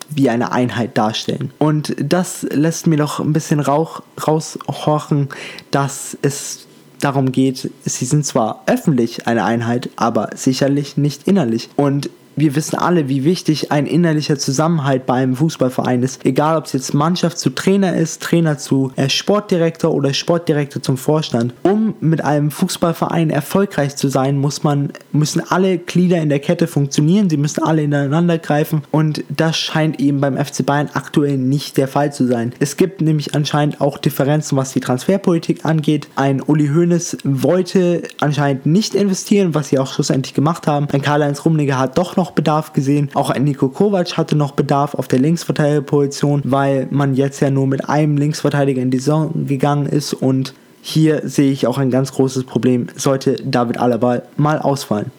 wie 0.10 0.29
eine 0.29 0.51
Einheit 0.51 0.98
darstellen. 0.98 1.51
Und 1.60 1.96
das 2.00 2.43
lässt 2.50 2.88
mir 2.88 2.98
doch 2.98 3.19
ein 3.19 3.34
bisschen 3.34 3.60
Rauch 3.60 4.01
raushorchen, 4.25 5.29
dass 5.72 6.17
es 6.22 6.65
darum 7.00 7.31
geht, 7.31 7.72
sie 7.86 8.05
sind 8.05 8.25
zwar 8.25 8.63
öffentlich 8.65 9.27
eine 9.27 9.46
Einheit, 9.46 9.89
aber 9.96 10.29
sicherlich 10.36 10.98
nicht 10.98 11.27
innerlich. 11.27 11.69
Und 11.75 12.10
wir 12.39 12.55
wissen 12.55 12.77
alle, 12.77 13.10
wie 13.10 13.24
wichtig 13.24 13.72
ein 13.72 13.86
innerlicher 13.86 14.38
Zusammenhalt 14.38 15.05
bei 15.05 15.15
einem 15.15 15.36
Fußballverein 15.36 16.03
ist. 16.03 16.25
Egal, 16.25 16.58
ob 16.58 16.65
es 16.65 16.74
jetzt 16.74 16.93
Mannschaft 16.93 17.38
zu 17.38 17.50
Trainer 17.50 17.96
ist, 17.96 18.22
Trainer 18.22 18.58
zu 18.58 18.91
äh, 18.96 19.10
Sportdirektor 19.10 19.93
oder 19.93 20.13
Sportdirektor 20.13 20.81
zum 20.81 20.98
Vorstand. 20.98 21.53
Um 21.63 21.96
mit 22.00 22.24
einem 22.24 22.51
Fußballverein 22.51 23.29
erfolgreich 23.29 23.96
zu 23.96 24.08
sein, 24.08 24.38
muss 24.38 24.63
man, 24.63 24.91
müssen 25.12 25.41
alle 25.50 25.77
Glieder 25.77 26.17
in 26.17 26.29
der 26.29 26.39
Kette 26.39 26.67
funktionieren. 26.67 27.29
Sie 27.29 27.38
müssen 27.38 27.63
alle 27.63 27.84
ineinander 27.84 28.38
greifen 28.38 28.84
und 28.91 29.24
das 29.29 29.58
scheint 29.58 30.00
eben 30.00 30.22
beim 30.22 30.38
FC 30.38 30.65
Bayern 30.65 30.89
aktuell 30.93 31.38
nicht 31.38 31.77
der 31.77 31.88
Fall 31.88 32.13
zu 32.13 32.27
sein. 32.27 32.53
Es 32.60 32.77
gibt 32.77 33.01
nämlich 33.01 33.36
anscheinend 33.36 33.81
auch 33.81 33.98
Differenzen, 33.98 34.58
was 34.58 34.74
die 34.74 34.79
Transferpolitik 34.79 35.65
angeht. 35.65 36.08
Ein 36.15 36.41
Uli 36.41 36.67
Hoeneß 36.67 37.17
wollte 37.24 38.03
anscheinend 38.19 38.65
nicht 38.65 38.96
investieren, 38.96 39.53
was 39.55 39.69
sie 39.69 39.79
auch 39.79 39.93
schlussendlich 39.93 40.34
gemacht 40.34 40.67
haben. 40.67 40.88
Ein 40.91 41.01
Karl-Heinz 41.01 41.46
Rummenigge 41.46 41.77
hat 41.77 41.98
doch 41.98 42.15
noch 42.15 42.28
Bedarf 42.31 42.74
gesehen. 42.74 43.09
Auch 43.13 43.29
ein 43.29 43.43
Nico 43.43 43.69
Kovac 43.69 44.17
hatte 44.17 44.36
noch 44.36 44.51
Bedarf 44.51 44.93
auf 44.95 45.07
der 45.07 45.19
Linksverteidigerposition, 45.19 46.41
weil 46.45 46.88
man 46.91 47.15
jetzt 47.15 47.39
ja 47.39 47.50
nur 47.50 47.67
mit 47.67 47.89
einem 47.89 48.17
Linksverteidiger 48.17 48.81
in 48.81 48.91
die 48.91 49.00
Saison 49.00 49.45
gegangen 49.48 49.86
ist 49.86 50.13
und 50.13 50.53
hier 50.81 51.21
sehe 51.27 51.51
ich 51.51 51.67
auch 51.67 51.77
ein 51.77 51.91
ganz 51.91 52.13
großes 52.13 52.45
Problem, 52.45 52.88
sollte 52.95 53.36
David 53.36 53.79
Alaba 53.79 54.21
mal 54.38 54.59
ausfallen. 54.59 55.12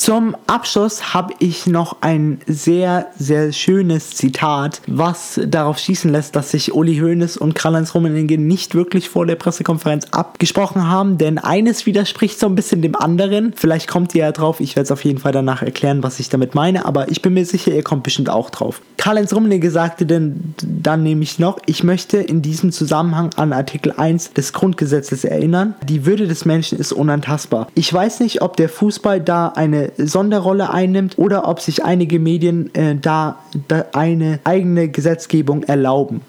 Zum 0.00 0.34
Abschluss 0.46 1.12
habe 1.12 1.34
ich 1.40 1.66
noch 1.66 1.98
ein 2.00 2.40
sehr, 2.46 3.08
sehr 3.18 3.52
schönes 3.52 4.12
Zitat, 4.12 4.80
was 4.86 5.38
darauf 5.46 5.78
schießen 5.78 6.10
lässt, 6.10 6.34
dass 6.34 6.52
sich 6.52 6.72
Uli 6.72 6.96
Hoeneß 6.96 7.36
und 7.36 7.54
Karl-Heinz 7.54 7.94
Rummenigge 7.94 8.38
nicht 8.38 8.74
wirklich 8.74 9.10
vor 9.10 9.26
der 9.26 9.36
Pressekonferenz 9.36 10.06
abgesprochen 10.10 10.88
haben, 10.88 11.18
denn 11.18 11.36
eines 11.36 11.84
widerspricht 11.84 12.40
so 12.40 12.46
ein 12.46 12.54
bisschen 12.54 12.80
dem 12.80 12.96
anderen. 12.96 13.52
Vielleicht 13.54 13.88
kommt 13.88 14.14
ihr 14.14 14.22
ja 14.22 14.32
drauf, 14.32 14.60
ich 14.60 14.74
werde 14.74 14.84
es 14.84 14.90
auf 14.90 15.04
jeden 15.04 15.18
Fall 15.18 15.32
danach 15.32 15.60
erklären, 15.60 16.02
was 16.02 16.18
ich 16.18 16.30
damit 16.30 16.54
meine, 16.54 16.86
aber 16.86 17.10
ich 17.10 17.20
bin 17.20 17.34
mir 17.34 17.44
sicher, 17.44 17.70
ihr 17.70 17.82
kommt 17.82 18.02
bestimmt 18.02 18.30
auch 18.30 18.48
drauf. 18.48 18.80
Karl-Heinz 18.96 19.34
Rummenigge 19.34 19.70
sagte 19.70 20.06
denn 20.06 20.54
dann 20.62 21.02
nämlich 21.02 21.38
noch, 21.38 21.58
ich 21.66 21.84
möchte 21.84 22.16
in 22.16 22.40
diesem 22.40 22.72
Zusammenhang 22.72 23.30
an 23.36 23.52
Artikel 23.52 23.92
1 23.92 24.32
des 24.32 24.54
Grundgesetzes 24.54 25.24
erinnern, 25.24 25.74
die 25.86 26.06
Würde 26.06 26.26
des 26.26 26.46
Menschen 26.46 26.78
ist 26.78 26.92
unantastbar. 26.92 27.68
Ich 27.74 27.92
weiß 27.92 28.20
nicht, 28.20 28.40
ob 28.40 28.56
der 28.56 28.70
Fußball 28.70 29.20
da 29.20 29.48
eine 29.48 29.89
Sonderrolle 29.96 30.70
einnimmt 30.70 31.18
oder 31.18 31.48
ob 31.48 31.60
sich 31.60 31.84
einige 31.84 32.18
Medien 32.18 32.74
äh, 32.74 32.96
da, 32.96 33.38
da 33.68 33.86
eine 33.92 34.40
eigene 34.44 34.88
Gesetzgebung 34.88 35.62
erlauben. 35.64 36.22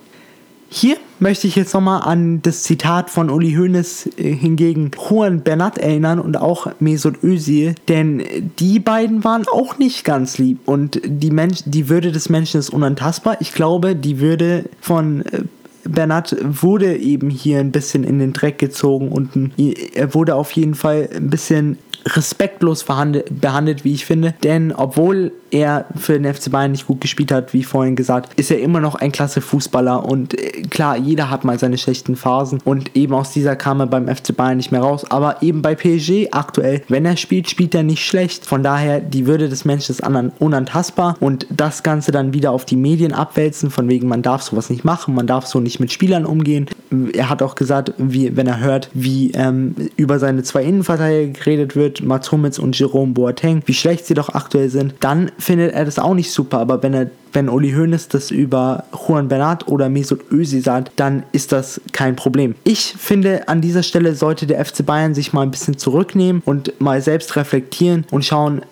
Hier 0.73 0.95
möchte 1.19 1.47
ich 1.47 1.57
jetzt 1.57 1.73
nochmal 1.73 2.01
an 2.03 2.41
das 2.43 2.63
Zitat 2.63 3.09
von 3.09 3.29
Uli 3.29 3.55
Hoeneß 3.55 4.11
äh, 4.17 4.33
hingegen 4.33 4.91
Juan 4.97 5.41
Bernat 5.41 5.77
erinnern 5.77 6.17
und 6.17 6.37
auch 6.37 6.67
Mesut 6.79 7.21
Özil, 7.23 7.75
denn 7.89 8.23
die 8.57 8.79
beiden 8.79 9.25
waren 9.25 9.43
auch 9.51 9.77
nicht 9.79 10.05
ganz 10.05 10.37
lieb 10.37 10.59
und 10.65 11.01
die, 11.03 11.29
Mensch, 11.31 11.63
die 11.65 11.89
Würde 11.89 12.13
des 12.13 12.29
Menschen 12.29 12.57
ist 12.59 12.69
unantastbar. 12.69 13.35
Ich 13.41 13.53
glaube, 13.53 13.97
die 13.97 14.21
Würde 14.21 14.63
von 14.79 15.25
äh, 15.25 15.41
Bernat 15.83 16.35
wurde 16.41 16.97
eben 16.97 17.29
hier 17.29 17.59
ein 17.59 17.71
bisschen 17.71 18.03
in 18.03 18.19
den 18.19 18.33
Dreck 18.33 18.59
gezogen 18.59 19.09
und 19.09 19.51
er 19.95 20.13
wurde 20.13 20.35
auf 20.35 20.51
jeden 20.51 20.75
Fall 20.75 21.09
ein 21.13 21.29
bisschen 21.29 21.77
respektlos 22.05 22.83
behandelt, 22.83 23.83
wie 23.83 23.93
ich 23.93 24.05
finde. 24.05 24.33
Denn 24.43 24.71
obwohl 24.71 25.31
er 25.51 25.85
für 25.95 26.17
den 26.17 26.33
FC 26.33 26.49
Bayern 26.49 26.71
nicht 26.71 26.87
gut 26.87 27.01
gespielt 27.01 27.31
hat, 27.31 27.53
wie 27.53 27.63
vorhin 27.63 27.95
gesagt, 27.95 28.39
ist 28.39 28.51
er 28.51 28.59
immer 28.59 28.79
noch 28.79 28.95
ein 28.95 29.11
klasse 29.11 29.41
Fußballer. 29.41 30.05
Und 30.05 30.37
äh, 30.39 30.63
klar, 30.63 30.97
jeder 30.97 31.29
hat 31.29 31.43
mal 31.43 31.59
seine 31.59 31.77
schlechten 31.77 32.15
Phasen. 32.15 32.59
Und 32.63 32.95
eben 32.95 33.13
aus 33.13 33.31
dieser 33.31 33.55
kam 33.55 33.81
er 33.81 33.87
beim 33.87 34.07
FC 34.07 34.35
Bayern 34.35 34.57
nicht 34.57 34.71
mehr 34.71 34.81
raus. 34.81 35.09
Aber 35.09 35.41
eben 35.41 35.61
bei 35.61 35.75
PSG 35.75 36.29
aktuell, 36.31 36.81
wenn 36.87 37.05
er 37.05 37.17
spielt, 37.17 37.49
spielt 37.49 37.75
er 37.75 37.83
nicht 37.83 38.05
schlecht. 38.05 38.45
Von 38.45 38.63
daher, 38.63 38.99
die 38.99 39.27
Würde 39.27 39.49
des 39.49 39.65
Menschen 39.65 39.91
ist 39.91 40.03
unantastbar. 40.39 41.17
Und 41.19 41.45
das 41.49 41.83
Ganze 41.83 42.11
dann 42.11 42.33
wieder 42.33 42.51
auf 42.51 42.65
die 42.65 42.77
Medien 42.77 43.13
abwälzen, 43.13 43.69
von 43.69 43.89
wegen, 43.89 44.07
man 44.07 44.21
darf 44.21 44.41
sowas 44.41 44.69
nicht 44.69 44.85
machen, 44.85 45.13
man 45.13 45.27
darf 45.27 45.45
so 45.45 45.59
nicht 45.59 45.70
mit 45.79 45.91
Spielern 45.91 46.25
umgehen. 46.25 46.67
Er 47.13 47.29
hat 47.29 47.41
auch 47.41 47.55
gesagt, 47.55 47.93
wie, 47.97 48.35
wenn 48.35 48.47
er 48.47 48.59
hört, 48.59 48.89
wie 48.93 49.31
ähm, 49.31 49.75
über 49.95 50.19
seine 50.19 50.43
zwei 50.43 50.63
Innenverteidiger 50.63 51.39
geredet 51.39 51.75
wird, 51.75 52.03
Mats 52.03 52.31
Hummels 52.31 52.59
und 52.59 52.77
Jerome 52.77 53.13
Boateng, 53.13 53.61
wie 53.65 53.73
schlecht 53.73 54.05
sie 54.05 54.13
doch 54.13 54.29
aktuell 54.29 54.69
sind, 54.69 54.95
dann 54.99 55.31
findet 55.37 55.73
er 55.73 55.85
das 55.85 55.99
auch 55.99 56.13
nicht 56.13 56.31
super. 56.31 56.59
Aber 56.59 56.83
wenn 56.83 56.93
er 56.93 57.09
wenn 57.33 57.49
Uli 57.49 57.71
Hoeneß 57.71 58.09
das 58.09 58.31
über 58.31 58.83
Juan 59.07 59.27
Bernat 59.27 59.67
oder 59.67 59.89
Mesut 59.89 60.31
Özil 60.31 60.61
sagt, 60.61 60.91
dann 60.97 61.23
ist 61.31 61.51
das 61.51 61.79
kein 61.93 62.15
Problem. 62.15 62.55
Ich 62.63 62.93
finde, 62.97 63.47
an 63.47 63.61
dieser 63.61 63.83
Stelle 63.83 64.15
sollte 64.15 64.47
der 64.47 64.63
FC 64.63 64.85
Bayern 64.85 65.13
sich 65.13 65.33
mal 65.33 65.43
ein 65.43 65.51
bisschen 65.51 65.77
zurücknehmen 65.77 66.41
und 66.45 66.79
mal 66.81 67.01
selbst 67.01 67.35
reflektieren 67.35 68.05
und 68.11 68.25
schauen, 68.25 68.63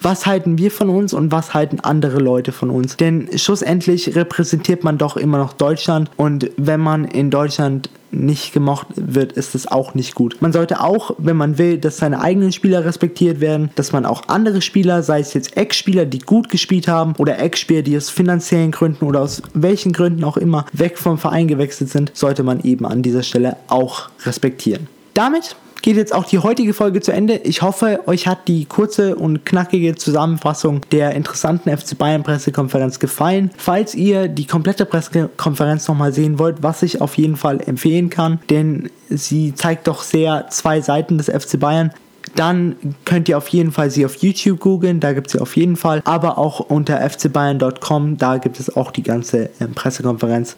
was 0.00 0.26
halten 0.26 0.58
wir 0.58 0.70
von 0.70 0.88
uns 0.88 1.12
und 1.12 1.32
was 1.32 1.54
halten 1.54 1.80
andere 1.80 2.18
Leute 2.18 2.52
von 2.52 2.70
uns. 2.70 2.96
Denn 2.96 3.28
schlussendlich 3.36 4.14
repräsentiert 4.14 4.84
man 4.84 4.98
doch 4.98 5.16
immer 5.16 5.38
noch 5.38 5.52
Deutschland 5.52 6.10
und 6.16 6.50
wenn 6.56 6.80
man 6.80 7.04
in 7.04 7.30
Deutschland 7.30 7.90
nicht 8.10 8.52
gemocht 8.52 8.86
wird, 8.94 9.32
ist 9.32 9.54
es 9.54 9.66
auch 9.66 9.94
nicht 9.94 10.14
gut. 10.14 10.36
Man 10.40 10.52
sollte 10.52 10.80
auch, 10.80 11.12
wenn 11.18 11.36
man 11.36 11.58
will, 11.58 11.78
dass 11.78 11.98
seine 11.98 12.20
eigenen 12.20 12.52
Spieler 12.52 12.84
respektiert 12.84 13.40
werden, 13.40 13.70
dass 13.74 13.92
man 13.92 14.06
auch 14.06 14.28
andere 14.28 14.62
Spieler, 14.62 15.02
sei 15.02 15.20
es 15.20 15.34
jetzt 15.34 15.56
Ex-Spieler, 15.56 16.06
die 16.06 16.20
gut 16.20 16.48
gespielt 16.48 16.88
haben 16.88 17.14
oder 17.18 17.38
Ex-Spieler, 17.38 17.82
die 17.82 17.96
aus 17.96 18.10
finanziellen 18.10 18.70
Gründen 18.70 19.04
oder 19.04 19.22
aus 19.22 19.42
welchen 19.54 19.92
Gründen 19.92 20.24
auch 20.24 20.36
immer 20.36 20.66
weg 20.72 20.98
vom 20.98 21.18
Verein 21.18 21.48
gewechselt 21.48 21.90
sind, 21.90 22.12
sollte 22.14 22.42
man 22.42 22.60
eben 22.60 22.86
an 22.86 23.02
dieser 23.02 23.22
Stelle 23.22 23.56
auch 23.68 24.08
respektieren. 24.24 24.88
Damit 25.14 25.56
geht 25.86 25.96
jetzt 25.96 26.12
auch 26.12 26.24
die 26.24 26.40
heutige 26.40 26.74
Folge 26.74 27.00
zu 27.00 27.12
Ende. 27.12 27.36
Ich 27.44 27.62
hoffe, 27.62 28.00
euch 28.08 28.26
hat 28.26 28.48
die 28.48 28.64
kurze 28.64 29.14
und 29.14 29.46
knackige 29.46 29.94
Zusammenfassung 29.94 30.80
der 30.90 31.12
interessanten 31.12 31.70
FC 31.70 31.96
Bayern 31.96 32.24
Pressekonferenz 32.24 32.98
gefallen. 32.98 33.52
Falls 33.56 33.94
ihr 33.94 34.26
die 34.26 34.48
komplette 34.48 34.84
Pressekonferenz 34.84 35.86
nochmal 35.86 36.12
sehen 36.12 36.40
wollt, 36.40 36.56
was 36.60 36.82
ich 36.82 37.00
auf 37.00 37.16
jeden 37.16 37.36
Fall 37.36 37.60
empfehlen 37.64 38.10
kann, 38.10 38.40
denn 38.50 38.90
sie 39.10 39.54
zeigt 39.54 39.86
doch 39.86 40.02
sehr 40.02 40.48
zwei 40.50 40.80
Seiten 40.80 41.18
des 41.18 41.28
FC 41.28 41.60
Bayern 41.60 41.92
dann 42.34 42.74
könnt 43.04 43.28
ihr 43.28 43.38
auf 43.38 43.48
jeden 43.48 43.70
Fall 43.70 43.88
sie 43.88 44.04
auf 44.04 44.16
YouTube 44.16 44.58
googeln, 44.58 44.98
da 44.98 45.12
gibt 45.12 45.28
es 45.28 45.34
sie 45.34 45.38
auf 45.38 45.56
jeden 45.56 45.76
Fall, 45.76 46.02
aber 46.04 46.36
auch 46.36 46.58
unter 46.58 47.00
fcbayern.com, 47.08 48.18
da 48.18 48.38
gibt 48.38 48.58
es 48.58 48.76
auch 48.76 48.90
die 48.90 49.04
ganze 49.04 49.48
ähm, 49.60 49.72
Pressekonferenz 49.74 50.56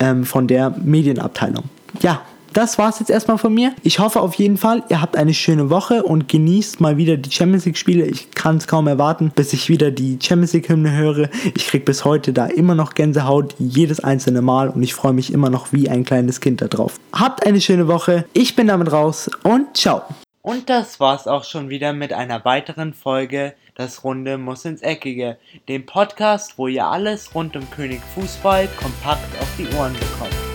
ähm, 0.00 0.24
von 0.24 0.48
der 0.48 0.70
Medienabteilung. 0.70 1.64
Ja, 2.02 2.20
das 2.56 2.78
war's 2.78 3.00
jetzt 3.00 3.10
erstmal 3.10 3.38
von 3.38 3.52
mir. 3.52 3.74
Ich 3.82 3.98
hoffe 3.98 4.20
auf 4.20 4.34
jeden 4.34 4.56
Fall, 4.56 4.82
ihr 4.88 5.00
habt 5.00 5.16
eine 5.16 5.34
schöne 5.34 5.70
Woche 5.70 6.02
und 6.02 6.28
genießt 6.28 6.80
mal 6.80 6.96
wieder 6.96 7.16
die 7.16 7.30
Champions 7.30 7.64
League 7.64 7.76
Spiele. 7.76 8.06
Ich 8.06 8.30
kann 8.30 8.56
es 8.56 8.66
kaum 8.66 8.86
erwarten, 8.86 9.32
bis 9.34 9.52
ich 9.52 9.68
wieder 9.68 9.90
die 9.90 10.18
Champions 10.22 10.52
League 10.52 10.68
Hymne 10.68 10.92
höre. 10.96 11.28
Ich 11.54 11.66
krieg 11.66 11.84
bis 11.84 12.04
heute 12.04 12.32
da 12.32 12.46
immer 12.46 12.74
noch 12.74 12.94
Gänsehaut, 12.94 13.54
jedes 13.58 14.00
einzelne 14.00 14.42
Mal 14.42 14.68
und 14.68 14.82
ich 14.82 14.94
freue 14.94 15.12
mich 15.12 15.32
immer 15.32 15.50
noch 15.50 15.72
wie 15.72 15.88
ein 15.88 16.04
kleines 16.04 16.40
Kind 16.40 16.62
darauf. 16.62 16.98
Habt 17.12 17.46
eine 17.46 17.60
schöne 17.60 17.88
Woche. 17.88 18.24
Ich 18.32 18.56
bin 18.56 18.68
damit 18.68 18.92
raus 18.92 19.30
und 19.42 19.76
ciao. 19.76 20.02
Und 20.42 20.68
das 20.68 21.00
war's 21.00 21.26
auch 21.26 21.44
schon 21.44 21.70
wieder 21.70 21.92
mit 21.92 22.12
einer 22.12 22.44
weiteren 22.44 22.92
Folge 22.92 23.54
Das 23.76 24.04
Runde 24.04 24.38
muss 24.38 24.64
ins 24.64 24.82
Eckige, 24.82 25.38
dem 25.68 25.86
Podcast, 25.86 26.58
wo 26.58 26.68
ihr 26.68 26.86
alles 26.86 27.34
rund 27.34 27.56
um 27.56 27.68
König 27.70 28.00
Fußball 28.14 28.68
kompakt 28.76 29.40
auf 29.40 29.48
die 29.58 29.66
Ohren 29.76 29.94
bekommt. 29.94 30.53